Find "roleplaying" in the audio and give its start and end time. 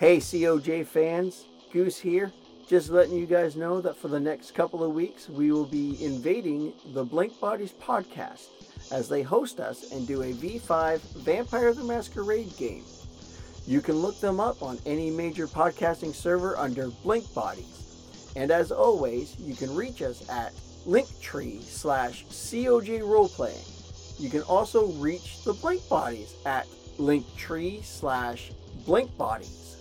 23.00-24.18